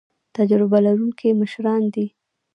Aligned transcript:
تجربه 0.37 0.77
لرونکي 0.85 1.29
مشران 1.41 1.81
دي 1.93 2.05